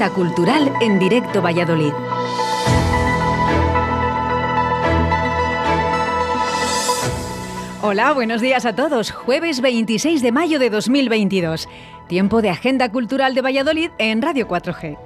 Agenda 0.00 0.14
Cultural 0.14 0.72
en 0.80 0.98
Directo 0.98 1.42
Valladolid. 1.42 1.92
Hola, 7.82 8.14
buenos 8.14 8.40
días 8.40 8.64
a 8.64 8.74
todos. 8.74 9.10
Jueves 9.10 9.60
26 9.60 10.22
de 10.22 10.32
mayo 10.32 10.58
de 10.58 10.70
2022. 10.70 11.68
Tiempo 12.08 12.40
de 12.40 12.48
Agenda 12.48 12.90
Cultural 12.90 13.34
de 13.34 13.42
Valladolid 13.42 13.90
en 13.98 14.22
Radio 14.22 14.48
4G. 14.48 14.96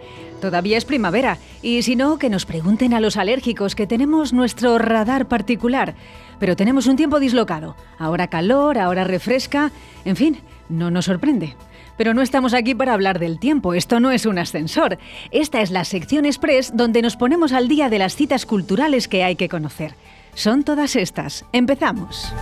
Todavía 0.40 0.78
es 0.78 0.84
primavera 0.84 1.38
y 1.60 1.82
si 1.82 1.96
no, 1.96 2.16
que 2.16 2.30
nos 2.30 2.46
pregunten 2.46 2.94
a 2.94 3.00
los 3.00 3.16
alérgicos 3.16 3.74
que 3.74 3.88
tenemos 3.88 4.32
nuestro 4.32 4.78
radar 4.78 5.26
particular. 5.26 5.96
Pero 6.38 6.54
tenemos 6.54 6.86
un 6.86 6.94
tiempo 6.94 7.18
dislocado. 7.18 7.74
Ahora 7.98 8.28
calor, 8.28 8.78
ahora 8.78 9.02
refresca. 9.02 9.72
En 10.04 10.14
fin, 10.14 10.38
no 10.68 10.92
nos 10.92 11.06
sorprende. 11.06 11.56
Pero 11.96 12.14
no 12.14 12.22
estamos 12.22 12.54
aquí 12.54 12.74
para 12.74 12.94
hablar 12.94 13.18
del 13.18 13.38
tiempo, 13.38 13.74
esto 13.74 14.00
no 14.00 14.10
es 14.10 14.26
un 14.26 14.38
ascensor. 14.38 14.98
Esta 15.30 15.60
es 15.60 15.70
la 15.70 15.84
sección 15.84 16.24
express 16.24 16.72
donde 16.74 17.02
nos 17.02 17.16
ponemos 17.16 17.52
al 17.52 17.68
día 17.68 17.88
de 17.88 17.98
las 17.98 18.16
citas 18.16 18.46
culturales 18.46 19.08
que 19.08 19.24
hay 19.24 19.36
que 19.36 19.48
conocer. 19.48 19.94
Son 20.34 20.64
todas 20.64 20.96
estas. 20.96 21.44
Empezamos. 21.52 22.32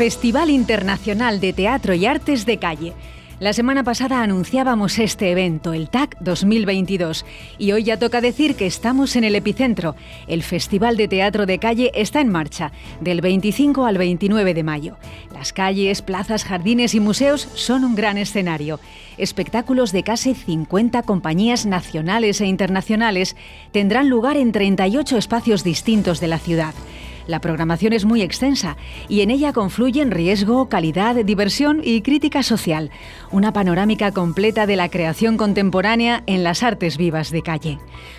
Festival 0.00 0.48
Internacional 0.48 1.40
de 1.40 1.52
Teatro 1.52 1.92
y 1.92 2.06
Artes 2.06 2.46
de 2.46 2.56
Calle. 2.56 2.94
La 3.40 3.54
semana 3.54 3.82
pasada 3.84 4.22
anunciábamos 4.22 4.98
este 4.98 5.30
evento, 5.30 5.72
el 5.72 5.88
TAC 5.88 6.14
2022, 6.20 7.24
y 7.56 7.72
hoy 7.72 7.84
ya 7.84 7.98
toca 7.98 8.20
decir 8.20 8.54
que 8.54 8.66
estamos 8.66 9.16
en 9.16 9.24
el 9.24 9.34
epicentro. 9.34 9.96
El 10.28 10.42
Festival 10.42 10.98
de 10.98 11.08
Teatro 11.08 11.46
de 11.46 11.58
Calle 11.58 11.90
está 11.94 12.20
en 12.20 12.28
marcha, 12.28 12.70
del 13.00 13.22
25 13.22 13.86
al 13.86 13.96
29 13.96 14.52
de 14.52 14.62
mayo. 14.62 14.98
Las 15.32 15.54
calles, 15.54 16.02
plazas, 16.02 16.44
jardines 16.44 16.94
y 16.94 17.00
museos 17.00 17.48
son 17.54 17.84
un 17.84 17.94
gran 17.94 18.18
escenario. 18.18 18.78
Espectáculos 19.16 19.92
de 19.92 20.02
casi 20.02 20.34
50 20.34 21.02
compañías 21.04 21.64
nacionales 21.64 22.42
e 22.42 22.46
internacionales 22.46 23.36
tendrán 23.72 24.10
lugar 24.10 24.36
en 24.36 24.52
38 24.52 25.16
espacios 25.16 25.64
distintos 25.64 26.20
de 26.20 26.28
la 26.28 26.38
ciudad. 26.38 26.74
La 27.26 27.40
programación 27.40 27.92
es 27.92 28.04
muy 28.04 28.22
extensa 28.22 28.76
y 29.08 29.20
en 29.20 29.30
ella 29.30 29.52
confluyen 29.52 30.10
riesgo, 30.10 30.68
calidad, 30.68 31.16
diversión 31.24 31.80
y 31.84 32.02
crítica 32.02 32.42
social. 32.42 32.90
Una 33.30 33.52
panorámica 33.52 34.12
completa 34.12 34.66
de 34.66 34.76
la 34.76 34.88
creación 34.88 35.36
contemporánea 35.36 36.22
en 36.26 36.44
las 36.44 36.62
artes 36.62 36.96
vivas 36.96 37.30
de 37.30 37.42
calle. 37.42 37.78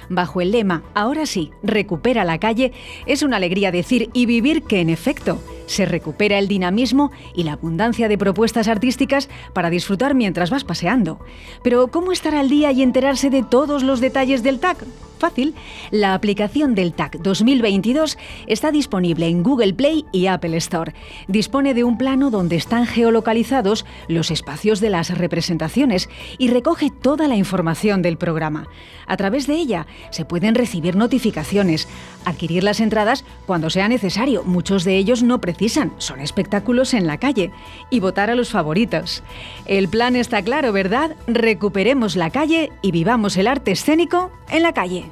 Bajo 0.09 0.41
el 0.41 0.51
lema 0.51 0.83
Ahora 0.93 1.25
sí, 1.25 1.51
recupera 1.63 2.23
la 2.23 2.39
calle, 2.39 2.71
es 3.05 3.23
una 3.23 3.37
alegría 3.37 3.71
decir 3.71 4.09
y 4.13 4.25
vivir 4.25 4.63
que 4.63 4.81
en 4.81 4.89
efecto 4.89 5.41
se 5.65 5.85
recupera 5.85 6.37
el 6.37 6.47
dinamismo 6.47 7.11
y 7.33 7.43
la 7.43 7.53
abundancia 7.53 8.07
de 8.07 8.17
propuestas 8.17 8.67
artísticas 8.67 9.29
para 9.53 9.69
disfrutar 9.69 10.15
mientras 10.15 10.49
vas 10.49 10.63
paseando. 10.63 11.19
Pero 11.63 11.87
¿cómo 11.87 12.11
estar 12.11 12.35
al 12.35 12.49
día 12.49 12.71
y 12.71 12.81
enterarse 12.81 13.29
de 13.29 13.43
todos 13.43 13.83
los 13.83 14.01
detalles 14.01 14.43
del 14.43 14.59
TAC? 14.59 14.85
Fácil, 15.21 15.53
la 15.91 16.15
aplicación 16.15 16.73
del 16.73 16.93
TAC 16.93 17.19
2022 17.19 18.17
está 18.47 18.71
disponible 18.71 19.27
en 19.27 19.43
Google 19.43 19.75
Play 19.75 20.03
y 20.11 20.25
Apple 20.25 20.57
Store. 20.57 20.95
Dispone 21.27 21.75
de 21.75 21.83
un 21.83 21.99
plano 21.99 22.31
donde 22.31 22.55
están 22.55 22.87
geolocalizados 22.87 23.85
los 24.07 24.31
espacios 24.31 24.79
de 24.79 24.89
las 24.89 25.15
representaciones 25.15 26.09
y 26.39 26.47
recoge 26.47 26.89
toda 26.89 27.27
la 27.27 27.35
información 27.35 28.01
del 28.01 28.17
programa. 28.17 28.67
A 29.05 29.15
través 29.15 29.45
de 29.45 29.57
ella 29.57 29.85
se 30.09 30.25
pueden 30.25 30.55
recibir 30.55 30.95
notificaciones, 30.95 31.87
adquirir 32.25 32.63
las 32.63 32.79
entradas 32.79 33.23
cuando 33.45 33.69
sea 33.69 33.87
necesario, 33.89 34.43
muchos 34.43 34.85
de 34.85 34.97
ellos 34.97 35.21
no 35.21 35.39
precisan, 35.39 35.93
son 35.99 36.19
espectáculos 36.19 36.95
en 36.95 37.05
la 37.05 37.19
calle, 37.19 37.51
y 37.91 37.99
votar 37.99 38.31
a 38.31 38.35
los 38.35 38.49
favoritos. 38.49 39.21
El 39.67 39.87
plan 39.87 40.15
está 40.15 40.41
claro, 40.41 40.73
¿verdad? 40.73 41.15
Recuperemos 41.27 42.15
la 42.15 42.31
calle 42.31 42.71
y 42.81 42.91
vivamos 42.91 43.37
el 43.37 43.45
arte 43.47 43.71
escénico 43.71 44.31
en 44.49 44.63
la 44.63 44.73
calle. 44.73 45.10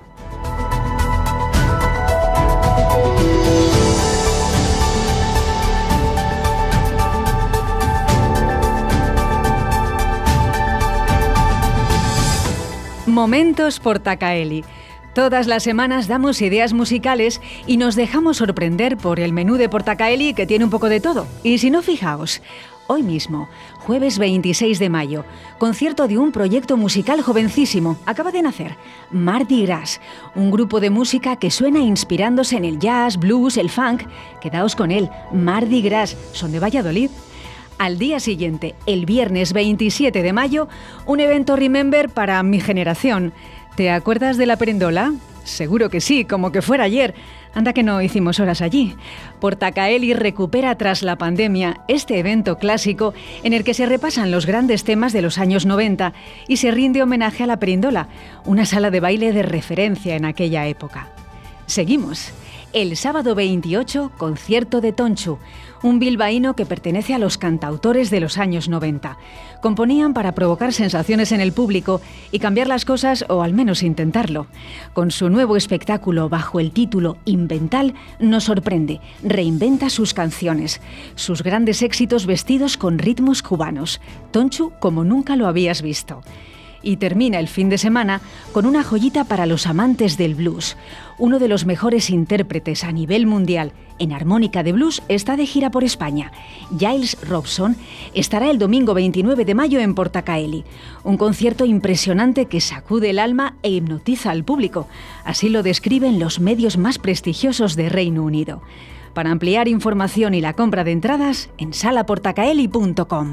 Momentos 13.20 13.82
por 13.82 14.00
Tacaeli. 14.00 14.64
Todas 15.14 15.46
las 15.46 15.64
semanas 15.64 16.08
damos 16.08 16.42
ideas 16.42 16.72
musicales 16.72 17.42
y 17.68 17.76
nos 17.76 17.98
dejamos 17.98 18.38
sorprender 18.38 18.96
por 18.96 19.20
el 19.20 19.34
menú 19.34 19.56
de 19.56 19.68
Portacaeli 19.68 20.34
que 20.34 20.48
tiene 20.48 20.64
un 20.64 20.72
poco 20.72 20.88
de 20.88 21.02
todo. 21.02 21.28
Y 21.44 21.58
si 21.58 21.70
no, 21.70 21.82
fijaos, 21.82 22.42
hoy 22.88 23.04
mismo, 23.04 23.50
jueves 23.80 24.20
26 24.20 24.80
de 24.80 24.88
mayo, 24.88 25.26
concierto 25.58 26.08
de 26.08 26.18
un 26.18 26.32
proyecto 26.32 26.78
musical 26.78 27.22
jovencísimo, 27.22 27.98
acaba 28.06 28.32
de 28.32 28.42
nacer, 28.42 28.78
Mardi 29.12 29.66
Gras, 29.66 30.00
un 30.34 30.50
grupo 30.50 30.80
de 30.80 30.90
música 30.90 31.36
que 31.36 31.52
suena 31.52 31.80
inspirándose 31.80 32.56
en 32.56 32.64
el 32.64 32.80
jazz, 32.80 33.18
blues, 33.18 33.58
el 33.58 33.70
funk. 33.70 34.04
Quedaos 34.40 34.78
con 34.78 34.92
él, 34.92 35.10
Mardi 35.34 35.82
Gras, 35.82 36.16
son 36.32 36.54
de 36.54 36.62
Valladolid. 36.62 37.10
Al 37.80 37.98
día 37.98 38.20
siguiente, 38.20 38.76
el 38.88 39.06
viernes 39.06 39.54
27 39.54 40.22
de 40.22 40.34
mayo, 40.34 40.68
un 41.06 41.22
evento 41.22 41.56
Remember 41.56 42.10
para 42.10 42.44
mi 42.44 42.60
generación. 42.60 43.32
¿Te 43.78 43.90
acuerdas 43.90 44.36
de 44.36 44.46
la 44.46 44.58
perendola? 44.58 45.14
Seguro 45.46 45.90
que 45.90 46.02
sí, 46.02 46.26
como 46.26 46.52
que 46.52 46.62
fuera 46.62 46.84
ayer. 46.84 47.16
Anda 47.54 47.72
que 47.72 47.82
no 47.82 48.02
hicimos 48.02 48.42
horas 48.42 48.62
allí. 48.62 48.98
Portacaeli 49.40 50.14
recupera 50.14 50.76
tras 50.76 51.04
la 51.04 51.18
pandemia 51.18 51.80
este 51.88 52.20
evento 52.20 52.58
clásico 52.58 53.14
en 53.44 53.54
el 53.54 53.64
que 53.64 53.74
se 53.74 53.86
repasan 53.86 54.30
los 54.30 54.46
grandes 54.46 54.84
temas 54.84 55.14
de 55.14 55.22
los 55.22 55.38
años 55.38 55.66
90 55.66 56.12
y 56.50 56.58
se 56.58 56.72
rinde 56.72 57.02
homenaje 57.02 57.44
a 57.44 57.48
la 57.48 57.60
perindola, 57.60 58.10
una 58.44 58.66
sala 58.66 58.92
de 58.92 59.00
baile 59.00 59.32
de 59.32 59.44
referencia 59.44 60.18
en 60.18 60.26
aquella 60.26 60.68
época. 60.68 61.08
Seguimos. 61.66 62.34
El 62.72 62.98
sábado 62.98 63.34
28, 63.34 64.12
concierto 64.16 64.80
de 64.80 64.92
Tonchu, 64.94 65.40
un 65.84 66.00
bilbaíno 66.00 66.56
que 66.56 66.66
pertenece 66.66 67.14
a 67.14 67.20
los 67.20 67.38
cantautores 67.38 68.10
de 68.10 68.20
los 68.20 68.38
años 68.38 68.70
90. 68.70 69.18
Componían 69.62 70.14
para 70.14 70.34
provocar 70.34 70.74
sensaciones 70.74 71.32
en 71.32 71.42
el 71.42 71.52
público 71.52 72.02
y 72.32 72.40
cambiar 72.40 72.68
las 72.68 72.86
cosas 72.86 73.26
o 73.30 73.44
al 73.44 73.54
menos 73.54 73.84
intentarlo. 73.84 74.48
Con 74.94 75.12
su 75.12 75.30
nuevo 75.30 75.58
espectáculo 75.58 76.30
bajo 76.30 76.60
el 76.60 76.72
título 76.72 77.18
Invental 77.26 77.94
nos 78.20 78.46
sorprende, 78.46 79.02
reinventa 79.24 79.90
sus 79.90 80.14
canciones, 80.14 80.82
sus 81.16 81.44
grandes 81.44 81.82
éxitos 81.82 82.26
vestidos 82.26 82.78
con 82.78 83.00
ritmos 83.00 83.42
cubanos. 83.42 84.02
Tonchu 84.32 84.72
como 84.80 85.04
nunca 85.04 85.36
lo 85.36 85.48
habías 85.48 85.82
visto 85.82 86.22
y 86.82 86.98
termina 86.98 87.40
el 87.40 87.48
fin 87.48 87.70
de 87.70 87.78
semana 87.78 88.22
con 88.52 88.66
una 88.66 88.84
joyita 88.84 89.24
para 89.24 89.46
los 89.46 89.68
amantes 89.68 90.18
del 90.18 90.36
blues. 90.36 90.78
Uno 91.18 91.40
de 91.40 91.48
los 91.48 91.66
mejores 91.66 92.10
intérpretes 92.10 92.84
a 92.84 92.92
nivel 92.92 93.26
mundial 93.26 93.74
en 94.00 94.14
armónica 94.14 94.64
de 94.64 94.72
blues 94.72 95.04
está 95.10 95.36
de 95.36 95.46
gira 95.46 95.70
por 95.70 95.84
España. 95.84 96.32
Giles 96.78 97.18
Robson 97.28 97.76
estará 98.14 98.50
el 98.50 98.58
domingo 98.58 98.94
29 98.94 99.46
de 99.46 99.56
mayo 99.56 99.80
en 99.80 99.94
Portacaeli, 99.94 100.64
un 101.04 101.18
concierto 101.18 101.66
impresionante 101.66 102.46
que 102.46 102.62
sacude 102.62 103.10
el 103.12 103.20
alma 103.20 103.56
e 103.62 103.70
hipnotiza 103.70 104.32
al 104.32 104.44
público. 104.44 104.88
Así 105.26 105.50
lo 105.50 105.64
describen 105.64 106.20
los 106.20 106.40
medios 106.40 106.78
más 106.78 106.98
prestigiosos 106.98 107.76
de 107.76 107.90
Reino 107.90 108.24
Unido. 108.24 108.62
Para 109.14 109.32
ampliar 109.32 109.68
información 109.68 110.34
y 110.34 110.42
la 110.42 110.54
compra 110.54 110.84
de 110.84 110.92
entradas 110.92 111.50
en 111.58 111.74
salaportacaeli.com. 111.74 113.30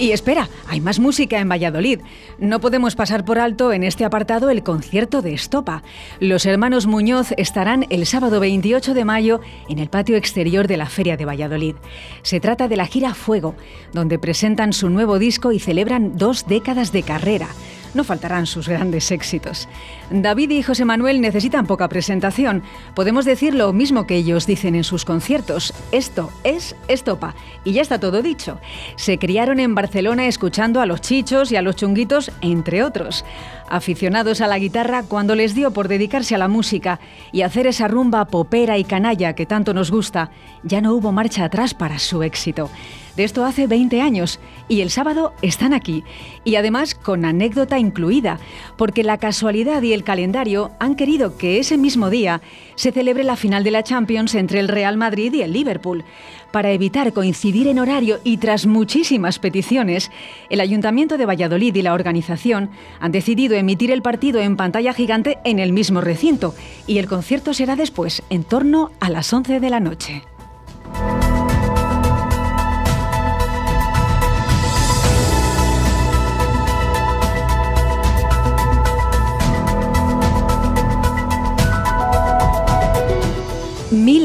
Y 0.00 0.12
espera, 0.12 0.48
hay 0.66 0.80
más 0.80 0.98
música 0.98 1.40
en 1.40 1.50
Valladolid. 1.50 2.00
No 2.38 2.58
podemos 2.58 2.96
pasar 2.96 3.22
por 3.26 3.38
alto 3.38 3.70
en 3.70 3.84
este 3.84 4.06
apartado 4.06 4.48
el 4.48 4.62
concierto 4.62 5.20
de 5.20 5.34
Estopa. 5.34 5.82
Los 6.20 6.46
hermanos 6.46 6.86
Muñoz 6.86 7.34
estarán 7.36 7.84
el 7.90 8.06
sábado 8.06 8.40
28 8.40 8.94
de 8.94 9.04
mayo 9.04 9.40
en 9.68 9.78
el 9.78 9.90
patio 9.90 10.16
exterior 10.16 10.68
de 10.68 10.78
la 10.78 10.86
Feria 10.86 11.18
de 11.18 11.26
Valladolid. 11.26 11.74
Se 12.22 12.40
trata 12.40 12.66
de 12.66 12.78
la 12.78 12.86
gira 12.86 13.12
Fuego, 13.12 13.56
donde 13.92 14.18
presentan 14.18 14.72
su 14.72 14.88
nuevo 14.88 15.18
disco 15.18 15.52
y 15.52 15.58
celebran 15.58 16.16
dos 16.16 16.46
décadas 16.46 16.92
de 16.92 17.02
carrera. 17.02 17.48
No 17.94 18.04
faltarán 18.04 18.46
sus 18.46 18.68
grandes 18.68 19.10
éxitos. 19.10 19.68
David 20.10 20.50
y 20.50 20.62
José 20.62 20.84
Manuel 20.84 21.20
necesitan 21.20 21.66
poca 21.66 21.88
presentación. 21.88 22.62
Podemos 22.94 23.24
decir 23.24 23.54
lo 23.54 23.72
mismo 23.72 24.06
que 24.06 24.16
ellos 24.16 24.46
dicen 24.46 24.74
en 24.74 24.84
sus 24.84 25.04
conciertos. 25.04 25.74
Esto 25.92 26.30
es 26.44 26.76
estopa. 26.88 27.34
Y 27.64 27.72
ya 27.72 27.82
está 27.82 28.00
todo 28.00 28.22
dicho. 28.22 28.58
Se 28.96 29.18
criaron 29.18 29.60
en 29.60 29.74
Barcelona 29.74 30.26
escuchando 30.26 30.80
a 30.80 30.86
los 30.86 31.00
chichos 31.00 31.52
y 31.52 31.56
a 31.56 31.62
los 31.62 31.76
chunguitos, 31.76 32.30
entre 32.40 32.82
otros 32.82 33.24
aficionados 33.70 34.40
a 34.40 34.48
la 34.48 34.58
guitarra 34.58 35.04
cuando 35.04 35.34
les 35.34 35.54
dio 35.54 35.70
por 35.70 35.88
dedicarse 35.88 36.34
a 36.34 36.38
la 36.38 36.48
música 36.48 37.00
y 37.32 37.42
hacer 37.42 37.66
esa 37.66 37.88
rumba 37.88 38.26
popera 38.26 38.76
y 38.76 38.84
canalla 38.84 39.34
que 39.34 39.46
tanto 39.46 39.72
nos 39.72 39.90
gusta, 39.90 40.30
ya 40.62 40.80
no 40.80 40.94
hubo 40.94 41.12
marcha 41.12 41.44
atrás 41.44 41.72
para 41.72 41.98
su 41.98 42.22
éxito. 42.22 42.68
De 43.16 43.24
esto 43.24 43.44
hace 43.44 43.66
20 43.66 44.00
años 44.00 44.38
y 44.68 44.80
el 44.80 44.90
sábado 44.90 45.34
están 45.42 45.74
aquí. 45.74 46.04
Y 46.44 46.56
además 46.56 46.94
con 46.94 47.24
anécdota 47.24 47.78
incluida, 47.78 48.38
porque 48.76 49.02
la 49.04 49.18
casualidad 49.18 49.82
y 49.82 49.92
el 49.92 50.04
calendario 50.04 50.70
han 50.78 50.94
querido 50.94 51.36
que 51.36 51.58
ese 51.58 51.76
mismo 51.76 52.10
día 52.10 52.40
se 52.76 52.92
celebre 52.92 53.24
la 53.24 53.36
final 53.36 53.64
de 53.64 53.72
la 53.72 53.82
Champions 53.82 54.34
entre 54.34 54.60
el 54.60 54.68
Real 54.68 54.96
Madrid 54.96 55.32
y 55.34 55.42
el 55.42 55.52
Liverpool. 55.52 56.04
Para 56.52 56.72
evitar 56.72 57.12
coincidir 57.12 57.68
en 57.68 57.78
horario 57.78 58.18
y 58.24 58.38
tras 58.38 58.66
muchísimas 58.66 59.38
peticiones, 59.38 60.10
el 60.48 60.60
Ayuntamiento 60.60 61.16
de 61.16 61.26
Valladolid 61.26 61.74
y 61.74 61.82
la 61.82 61.94
organización 61.94 62.70
han 62.98 63.12
decidido 63.12 63.54
emitir 63.56 63.90
el 63.90 64.02
partido 64.02 64.40
en 64.40 64.56
pantalla 64.56 64.92
gigante 64.92 65.38
en 65.44 65.58
el 65.58 65.72
mismo 65.72 66.00
recinto 66.00 66.54
y 66.86 66.98
el 66.98 67.06
concierto 67.06 67.54
será 67.54 67.76
después, 67.76 68.22
en 68.30 68.44
torno 68.44 68.90
a 69.00 69.10
las 69.10 69.32
11 69.32 69.60
de 69.60 69.70
la 69.70 69.80
noche. 69.80 70.22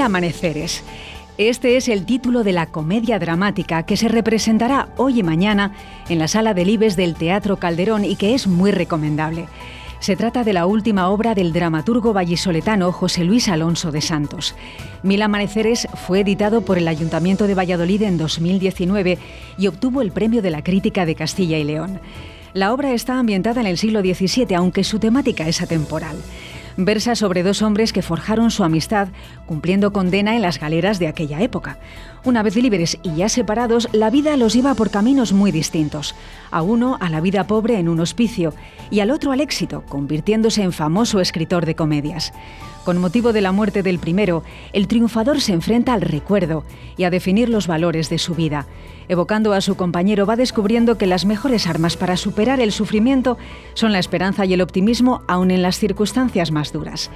Amaneceres. 0.06 0.84
Este 1.38 1.76
es 1.76 1.90
el 1.90 2.06
título 2.06 2.44
de 2.44 2.54
la 2.54 2.68
comedia 2.68 3.20
dramática 3.20 3.84
que 3.84 3.98
se 3.98 4.08
representará 4.08 4.88
hoy 4.96 5.20
y 5.20 5.24
mañana 5.24 5.74
en 6.08 6.18
la 6.18 6.30
sala 6.30 6.54
de 6.54 6.64
Libes 6.64 6.96
del 6.96 7.16
Teatro 7.16 7.58
Calderón 7.58 8.06
y 8.06 8.16
que 8.16 8.34
es 8.34 8.48
muy 8.48 8.72
recomendable. 8.72 9.48
Se 10.00 10.16
trata 10.16 10.44
de 10.44 10.54
la 10.54 10.66
última 10.66 11.10
obra 11.10 11.36
del 11.36 11.52
dramaturgo 11.52 12.14
vallisoletano 12.14 12.92
José 12.94 13.26
Luis 13.26 13.50
Alonso 13.50 13.92
de 13.92 14.00
Santos. 14.00 14.56
Mil 15.04 15.22
Amaneceres 15.22 15.88
fue 15.94 16.22
editado 16.22 16.62
por 16.62 16.78
el 16.78 16.88
Ayuntamiento 16.88 17.48
de 17.48 17.56
Valladolid 17.56 18.04
en 18.04 18.18
2019 18.18 19.18
y 19.58 19.68
obtuvo 19.68 20.02
el 20.02 20.12
Premio 20.12 20.42
de 20.42 20.52
la 20.52 20.64
Crítica 20.64 21.06
de 21.06 21.16
Castilla 21.16 21.58
y 21.58 21.64
León. 21.66 22.00
La 22.54 22.72
obra 22.72 22.94
está 22.94 23.20
ambientada 23.20 23.60
en 23.60 23.68
el 23.68 23.78
siglo 23.78 24.00
XVII, 24.00 24.56
aunque 24.56 24.86
su 24.86 25.00
temática 25.00 25.48
es 25.48 25.62
atemporal 25.62 26.16
versa 26.78 27.16
sobre 27.16 27.44
dos 27.44 27.62
hombres 27.62 27.94
que 27.94 28.02
forjaron 28.02 28.52
su 28.52 28.64
amistad 28.64 29.10
cumpliendo 29.46 29.94
condena 29.94 30.36
en 30.36 30.42
las 30.42 30.60
galeras 30.60 31.00
de 31.00 31.08
aquella 31.08 31.42
época. 31.42 31.80
Una 32.24 32.44
vez 32.44 32.56
libres 32.56 32.98
y 33.04 33.16
ya 33.16 33.30
separados, 33.30 33.88
la 33.92 34.10
vida 34.10 34.36
los 34.36 34.54
lleva 34.54 34.74
por 34.74 34.90
caminos 34.90 35.32
muy 35.32 35.52
distintos. 35.52 36.16
A 36.52 36.62
uno 36.62 36.98
a 37.00 37.10
la 37.10 37.22
vida 37.22 37.48
pobre 37.48 37.78
en 37.78 37.88
un 37.88 38.00
hospicio 38.00 38.54
y 38.90 39.00
al 39.00 39.12
otro 39.12 39.32
al 39.32 39.42
éxito, 39.42 39.84
convirtiéndose 39.88 40.64
en 40.64 40.74
famoso 40.74 41.20
escritor 41.20 41.66
de 41.66 41.76
comedias. 41.76 42.34
Con 42.84 43.00
motivo 43.00 43.34
de 43.34 43.42
la 43.42 43.52
muerte 43.52 43.82
del 43.82 43.98
primero, 43.98 44.44
el 44.72 44.88
triunfador 44.88 45.42
se 45.42 45.54
enfrenta 45.54 45.94
al 45.94 46.02
recuerdo 46.02 46.64
y 46.98 47.04
a 47.04 47.10
definir 47.10 47.50
los 47.50 47.66
valores 47.66 48.10
de 48.10 48.20
su 48.20 48.36
vida. 48.36 48.68
Evocando 49.08 49.54
a 49.54 49.62
su 49.62 49.76
compañero, 49.76 50.28
va 50.28 50.36
descubriendo 50.36 50.98
que 50.98 51.08
las 51.08 51.26
mejores 51.26 51.66
armas 51.66 51.98
para 51.98 52.16
superar 52.16 52.60
el 52.60 52.72
sufrimiento 52.72 53.38
son 53.74 53.92
la 53.92 54.00
esperanza 54.00 54.46
y 54.46 54.54
el 54.54 54.62
optimismo, 54.62 55.24
aun 55.28 55.50
en 55.50 55.64
las 55.64 55.80
circunstancias 55.80 56.52
más 56.52 56.65
duras. 56.72 57.12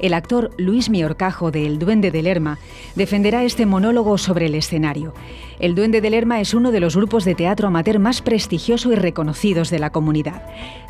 El 0.00 0.14
actor 0.14 0.50
Luis 0.58 0.90
Miorcajo 0.90 1.50
de 1.50 1.66
El 1.66 1.78
Duende 1.78 2.10
de 2.10 2.22
Lerma 2.22 2.58
defenderá 2.94 3.44
este 3.44 3.66
monólogo 3.66 4.18
sobre 4.18 4.46
el 4.46 4.54
escenario. 4.54 5.14
El 5.60 5.74
Duende 5.74 6.00
de 6.00 6.10
Lerma 6.10 6.40
es 6.40 6.54
uno 6.54 6.72
de 6.72 6.80
los 6.80 6.96
grupos 6.96 7.24
de 7.24 7.34
teatro 7.34 7.68
amateur 7.68 7.98
más 7.98 8.22
prestigioso 8.22 8.92
y 8.92 8.96
reconocidos 8.96 9.70
de 9.70 9.78
la 9.78 9.90
comunidad. 9.90 10.42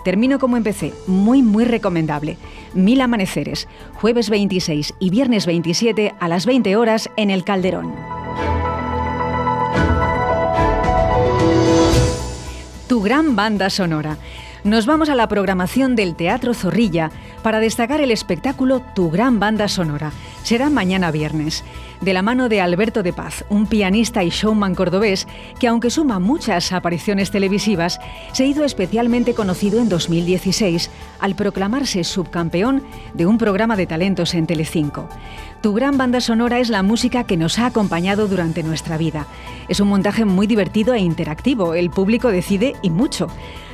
Termino 0.04 0.38
como 0.38 0.56
empecé, 0.56 0.92
muy 1.06 1.42
muy 1.42 1.64
recomendable. 1.64 2.38
Mil 2.74 3.00
amaneceres, 3.00 3.68
jueves 3.94 4.30
26 4.30 4.94
y 4.98 5.10
viernes 5.10 5.46
27 5.46 6.14
a 6.18 6.28
las 6.28 6.46
20 6.46 6.76
horas 6.76 7.10
en 7.16 7.30
el 7.30 7.44
Calderón. 7.44 7.92
tu 12.92 13.00
gran 13.00 13.36
banda 13.36 13.70
sonora. 13.70 14.18
Nos 14.64 14.84
vamos 14.84 15.08
a 15.08 15.14
la 15.14 15.26
programación 15.26 15.96
del 15.96 16.14
Teatro 16.14 16.52
Zorrilla 16.52 17.10
para 17.42 17.60
destacar 17.60 18.00
el 18.00 18.10
espectáculo 18.10 18.80
Tu 18.80 19.10
gran 19.10 19.38
banda 19.38 19.68
sonora. 19.68 20.12
Será 20.42 20.70
mañana 20.70 21.10
viernes, 21.10 21.64
de 22.00 22.12
la 22.12 22.22
mano 22.22 22.48
de 22.48 22.60
Alberto 22.60 23.02
de 23.02 23.12
Paz, 23.12 23.44
un 23.48 23.66
pianista 23.66 24.24
y 24.24 24.30
showman 24.30 24.74
cordobés 24.74 25.28
que 25.58 25.68
aunque 25.68 25.90
suma 25.90 26.18
muchas 26.18 26.72
apariciones 26.72 27.30
televisivas, 27.30 28.00
se 28.32 28.46
hizo 28.46 28.64
especialmente 28.64 29.34
conocido 29.34 29.80
en 29.80 29.88
2016 29.88 30.90
al 31.20 31.34
proclamarse 31.36 32.04
subcampeón 32.04 32.82
de 33.14 33.26
un 33.26 33.38
programa 33.38 33.76
de 33.76 33.86
talentos 33.86 34.34
en 34.34 34.46
Telecinco. 34.46 35.08
Tu 35.62 35.72
gran 35.74 35.96
banda 35.96 36.20
sonora 36.20 36.58
es 36.58 36.70
la 36.70 36.82
música 36.82 37.22
que 37.22 37.36
nos 37.36 37.60
ha 37.60 37.66
acompañado 37.66 38.26
durante 38.26 38.64
nuestra 38.64 38.98
vida. 38.98 39.26
Es 39.68 39.78
un 39.78 39.88
montaje 39.88 40.24
muy 40.24 40.48
divertido 40.48 40.94
e 40.94 40.98
interactivo, 40.98 41.74
el 41.74 41.90
público 41.90 42.32
decide 42.32 42.74
y 42.82 42.90
mucho. 42.90 43.28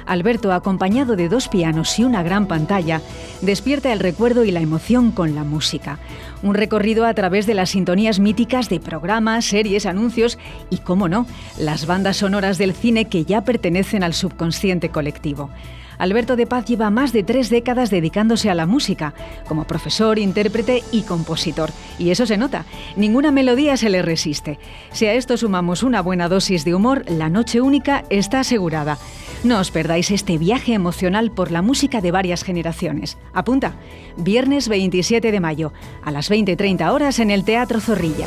Alberto, 0.09 0.53
acompañado 0.53 1.17
de 1.17 1.29
dos 1.29 1.49
pianos 1.49 1.99
y 1.99 2.05
una 2.05 2.23
gran 2.23 2.47
pantalla, 2.47 3.01
despierta 3.43 3.93
el 3.93 4.01
recuerdo 4.01 4.45
y 4.45 4.51
la 4.51 4.61
emoción 4.61 5.13
con 5.13 5.35
la 5.35 5.45
música. 5.45 5.99
Un 6.43 6.55
recorrido 6.55 7.05
a 7.05 7.15
través 7.15 7.47
de 7.47 7.55
las 7.55 7.71
sintonías 7.71 8.19
míticas 8.19 8.69
de 8.69 8.81
programas, 8.81 9.45
series, 9.45 9.87
anuncios 9.87 10.39
y, 10.71 10.79
cómo 10.79 11.09
no, 11.09 11.27
las 11.59 11.87
bandas 11.87 12.17
sonoras 12.17 12.59
del 12.59 12.73
cine 12.73 13.05
que 13.05 13.25
ya 13.25 13.43
pertenecen 13.43 14.03
al 14.03 14.15
subconsciente 14.15 14.89
colectivo. 14.89 15.51
Alberto 15.99 16.37
de 16.37 16.47
Paz 16.47 16.65
lleva 16.65 16.91
más 16.91 17.13
de 17.13 17.23
tres 17.23 17.51
décadas 17.51 17.91
dedicándose 17.91 18.51
a 18.51 18.55
la 18.55 18.67
música, 18.67 19.15
como 19.47 19.65
profesor, 19.65 20.19
intérprete 20.19 20.83
y 20.93 21.03
compositor. 21.03 21.71
Y 21.99 22.11
eso 22.11 22.27
se 22.27 22.37
nota, 22.37 22.65
ninguna 22.97 23.31
melodía 23.31 23.77
se 23.77 23.91
le 23.91 24.03
resiste. 24.03 24.59
Si 24.93 25.07
a 25.07 25.15
esto 25.15 25.37
sumamos 25.37 25.83
una 25.83 26.01
buena 26.01 26.29
dosis 26.29 26.65
de 26.65 26.75
humor, 26.75 27.05
la 27.09 27.29
noche 27.29 27.61
única 27.61 28.05
está 28.11 28.41
asegurada. 28.41 28.99
No 29.45 29.61
os 29.61 29.71
perdáis 29.71 30.11
este 30.11 30.39
viaje 30.39 30.75
emocional 30.75 31.31
por 31.31 31.51
la 31.51 31.63
música 31.63 32.01
de 32.01 32.11
varias 32.11 32.43
generaciones. 32.43 33.19
Apunta, 33.33 33.75
viernes 34.17 34.69
27 34.69 35.31
de 35.31 35.41
mayo, 35.41 35.73
a 36.05 36.11
las 36.11 36.31
20.30 36.31 36.93
horas 36.93 37.19
en 37.19 37.31
el 37.31 37.45
Teatro 37.45 37.81
Zorrilla. 37.81 38.27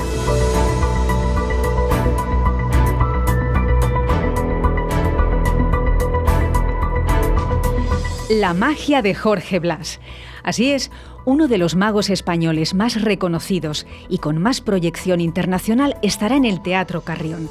La 8.39 8.53
magia 8.53 9.01
de 9.01 9.13
Jorge 9.13 9.59
Blas. 9.59 9.99
Así 10.41 10.71
es, 10.71 10.89
uno 11.25 11.49
de 11.49 11.57
los 11.57 11.75
magos 11.75 12.09
españoles 12.09 12.73
más 12.73 13.01
reconocidos 13.01 13.85
y 14.07 14.19
con 14.19 14.37
más 14.37 14.61
proyección 14.61 15.19
internacional 15.19 15.97
estará 16.01 16.37
en 16.37 16.45
el 16.45 16.61
Teatro 16.61 17.01
Carrión. 17.01 17.49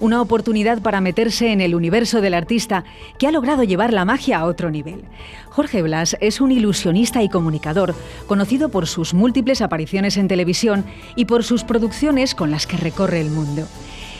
Una 0.00 0.22
oportunidad 0.22 0.80
para 0.80 1.02
meterse 1.02 1.52
en 1.52 1.60
el 1.60 1.74
universo 1.74 2.22
del 2.22 2.32
artista 2.32 2.84
que 3.18 3.26
ha 3.26 3.30
logrado 3.30 3.62
llevar 3.62 3.92
la 3.92 4.06
magia 4.06 4.38
a 4.38 4.46
otro 4.46 4.70
nivel. 4.70 5.04
Jorge 5.50 5.82
Blas 5.82 6.16
es 6.18 6.40
un 6.40 6.50
ilusionista 6.50 7.22
y 7.22 7.28
comunicador, 7.28 7.94
conocido 8.26 8.70
por 8.70 8.86
sus 8.86 9.12
múltiples 9.12 9.60
apariciones 9.60 10.16
en 10.16 10.28
televisión 10.28 10.86
y 11.14 11.26
por 11.26 11.44
sus 11.44 11.62
producciones 11.62 12.34
con 12.34 12.50
las 12.50 12.66
que 12.66 12.78
recorre 12.78 13.20
el 13.20 13.28
mundo. 13.28 13.68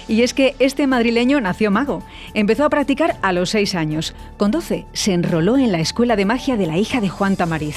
Y 0.08 0.22
es 0.22 0.34
que 0.34 0.54
este 0.58 0.86
madrileño 0.86 1.40
nació 1.40 1.70
mago. 1.70 2.02
Empezó 2.34 2.64
a 2.64 2.70
practicar 2.70 3.18
a 3.22 3.32
los 3.32 3.50
seis 3.50 3.74
años. 3.74 4.14
Con 4.36 4.50
12 4.50 4.86
se 4.92 5.12
enroló 5.12 5.56
en 5.56 5.72
la 5.72 5.80
Escuela 5.80 6.16
de 6.16 6.24
Magia 6.24 6.56
de 6.56 6.66
la 6.66 6.78
hija 6.78 7.00
de 7.00 7.08
Juan 7.08 7.36
Tamariz. 7.36 7.76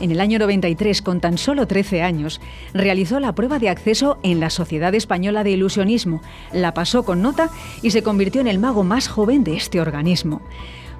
En 0.00 0.10
el 0.10 0.20
año 0.20 0.38
93, 0.38 1.02
con 1.02 1.20
tan 1.20 1.36
solo 1.36 1.66
13 1.66 2.02
años, 2.02 2.40
realizó 2.72 3.20
la 3.20 3.34
prueba 3.34 3.58
de 3.58 3.68
acceso 3.68 4.18
en 4.22 4.40
la 4.40 4.48
Sociedad 4.48 4.94
Española 4.94 5.44
de 5.44 5.50
Ilusionismo, 5.50 6.22
la 6.52 6.72
pasó 6.72 7.02
con 7.04 7.20
nota 7.20 7.50
y 7.82 7.90
se 7.90 8.02
convirtió 8.02 8.40
en 8.40 8.46
el 8.46 8.58
mago 8.58 8.82
más 8.82 9.08
joven 9.08 9.44
de 9.44 9.56
este 9.56 9.78
organismo. 9.78 10.40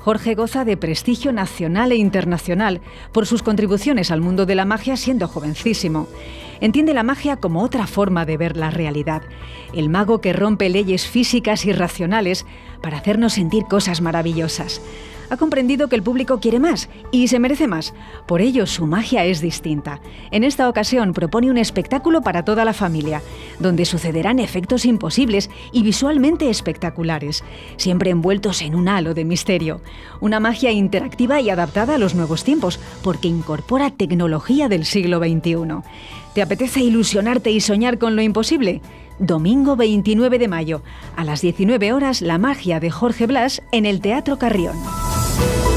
Jorge 0.00 0.34
goza 0.34 0.64
de 0.64 0.78
prestigio 0.78 1.30
nacional 1.32 1.92
e 1.92 1.96
internacional 1.96 2.80
por 3.12 3.26
sus 3.26 3.42
contribuciones 3.42 4.10
al 4.10 4.22
mundo 4.22 4.46
de 4.46 4.54
la 4.54 4.64
magia 4.64 4.96
siendo 4.96 5.28
jovencísimo. 5.28 6.08
Entiende 6.62 6.94
la 6.94 7.02
magia 7.02 7.36
como 7.36 7.62
otra 7.62 7.86
forma 7.86 8.24
de 8.24 8.38
ver 8.38 8.56
la 8.56 8.70
realidad. 8.70 9.22
El 9.74 9.90
mago 9.90 10.20
que 10.20 10.32
rompe 10.32 10.70
leyes 10.70 11.06
físicas 11.06 11.66
y 11.66 11.72
racionales 11.72 12.46
para 12.82 12.98
hacernos 12.98 13.34
sentir 13.34 13.64
cosas 13.64 14.00
maravillosas 14.00 14.80
ha 15.30 15.36
comprendido 15.36 15.88
que 15.88 15.96
el 15.96 16.02
público 16.02 16.40
quiere 16.40 16.58
más 16.58 16.88
y 17.10 17.28
se 17.28 17.38
merece 17.38 17.66
más. 17.66 17.94
Por 18.26 18.42
ello, 18.42 18.66
su 18.66 18.86
magia 18.86 19.24
es 19.24 19.40
distinta. 19.40 20.00
En 20.30 20.44
esta 20.44 20.68
ocasión 20.68 21.12
propone 21.12 21.50
un 21.50 21.58
espectáculo 21.58 22.20
para 22.20 22.44
toda 22.44 22.64
la 22.64 22.74
familia, 22.74 23.22
donde 23.58 23.84
sucederán 23.84 24.38
efectos 24.38 24.84
imposibles 24.84 25.50
y 25.72 25.82
visualmente 25.82 26.50
espectaculares, 26.50 27.44
siempre 27.76 28.10
envueltos 28.10 28.62
en 28.62 28.74
un 28.74 28.88
halo 28.88 29.14
de 29.14 29.24
misterio. 29.24 29.80
Una 30.20 30.40
magia 30.40 30.72
interactiva 30.72 31.40
y 31.40 31.50
adaptada 31.50 31.94
a 31.94 31.98
los 31.98 32.14
nuevos 32.14 32.44
tiempos, 32.44 32.80
porque 33.02 33.28
incorpora 33.28 33.90
tecnología 33.90 34.68
del 34.68 34.84
siglo 34.84 35.18
XXI. 35.18 35.82
¿Te 36.34 36.42
apetece 36.42 36.80
ilusionarte 36.80 37.50
y 37.50 37.60
soñar 37.60 37.98
con 37.98 38.16
lo 38.16 38.22
imposible? 38.22 38.82
Domingo 39.18 39.76
29 39.76 40.38
de 40.38 40.48
mayo, 40.48 40.82
a 41.14 41.24
las 41.24 41.42
19 41.42 41.92
horas, 41.92 42.22
la 42.22 42.38
magia 42.38 42.80
de 42.80 42.90
Jorge 42.90 43.26
Blas 43.26 43.62
en 43.70 43.84
el 43.84 44.00
Teatro 44.00 44.38
Carrión. 44.38 44.76
Thank 45.40 45.64
you. 45.64 45.69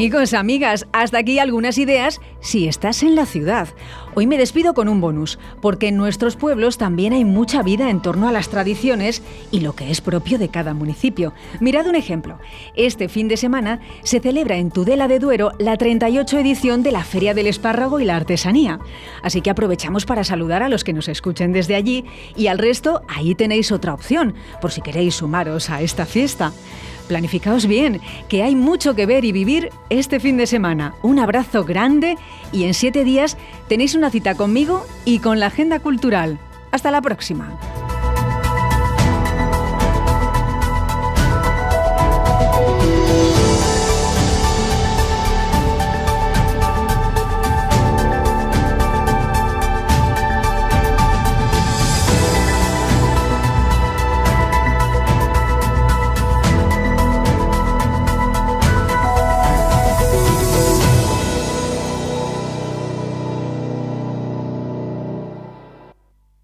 Amigos, 0.00 0.32
amigas, 0.32 0.86
hasta 0.92 1.18
aquí 1.18 1.38
algunas 1.38 1.76
ideas 1.76 2.22
si 2.40 2.66
estás 2.66 3.02
en 3.02 3.14
la 3.14 3.26
ciudad. 3.26 3.68
Hoy 4.14 4.26
me 4.26 4.38
despido 4.38 4.72
con 4.72 4.88
un 4.88 4.98
bonus, 5.02 5.38
porque 5.60 5.88
en 5.88 5.98
nuestros 5.98 6.36
pueblos 6.36 6.78
también 6.78 7.12
hay 7.12 7.26
mucha 7.26 7.62
vida 7.62 7.90
en 7.90 8.00
torno 8.00 8.26
a 8.26 8.32
las 8.32 8.48
tradiciones 8.48 9.22
y 9.50 9.60
lo 9.60 9.74
que 9.74 9.90
es 9.90 10.00
propio 10.00 10.38
de 10.38 10.48
cada 10.48 10.72
municipio. 10.72 11.34
Mirad 11.60 11.86
un 11.86 11.96
ejemplo. 11.96 12.38
Este 12.76 13.10
fin 13.10 13.28
de 13.28 13.36
semana 13.36 13.80
se 14.02 14.20
celebra 14.20 14.56
en 14.56 14.70
Tudela 14.70 15.06
de 15.06 15.18
Duero 15.18 15.52
la 15.58 15.76
38 15.76 16.38
edición 16.38 16.82
de 16.82 16.92
la 16.92 17.04
Feria 17.04 17.34
del 17.34 17.46
Espárrago 17.46 18.00
y 18.00 18.06
la 18.06 18.16
Artesanía. 18.16 18.80
Así 19.22 19.42
que 19.42 19.50
aprovechamos 19.50 20.06
para 20.06 20.24
saludar 20.24 20.62
a 20.62 20.70
los 20.70 20.82
que 20.82 20.94
nos 20.94 21.08
escuchen 21.08 21.52
desde 21.52 21.74
allí 21.74 22.06
y 22.36 22.46
al 22.46 22.56
resto 22.56 23.02
ahí 23.06 23.34
tenéis 23.34 23.70
otra 23.70 23.92
opción, 23.92 24.34
por 24.62 24.72
si 24.72 24.80
queréis 24.80 25.16
sumaros 25.16 25.68
a 25.68 25.82
esta 25.82 26.06
fiesta. 26.06 26.54
Planificaos 27.10 27.66
bien, 27.66 28.00
que 28.28 28.44
hay 28.44 28.54
mucho 28.54 28.94
que 28.94 29.04
ver 29.04 29.24
y 29.24 29.32
vivir 29.32 29.70
este 29.90 30.20
fin 30.20 30.36
de 30.36 30.46
semana. 30.46 30.94
Un 31.02 31.18
abrazo 31.18 31.64
grande 31.64 32.16
y 32.52 32.64
en 32.64 32.74
siete 32.74 33.04
días 33.04 33.36
tenéis 33.68 33.94
una 33.94 34.10
cita 34.10 34.34
conmigo 34.34 34.86
y 35.04 35.18
con 35.18 35.38
la 35.40 35.46
agenda 35.46 35.80
cultural. 35.80 36.38
Hasta 36.70 36.90
la 36.90 37.02
próxima. 37.02 37.58